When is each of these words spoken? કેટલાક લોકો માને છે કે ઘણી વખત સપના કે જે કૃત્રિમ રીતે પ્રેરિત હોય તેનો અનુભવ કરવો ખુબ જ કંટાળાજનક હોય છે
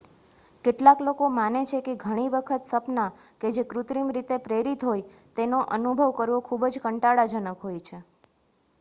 કેટલાક 0.65 0.99
લોકો 1.01 1.25
માને 1.31 1.61
છે 1.65 1.79
કે 1.81 1.93
ઘણી 1.97 2.31
વખત 2.31 2.63
સપના 2.65 3.11
કે 3.41 3.47
જે 3.51 3.63
કૃત્રિમ 3.65 4.07
રીતે 4.11 4.35
પ્રેરિત 4.39 4.81
હોય 4.83 5.05
તેનો 5.35 5.59
અનુભવ 5.71 6.09
કરવો 6.15 6.39
ખુબ 6.43 6.61
જ 6.67 6.75
કંટાળાજનક 6.81 7.59
હોય 7.61 7.81
છે 7.81 7.97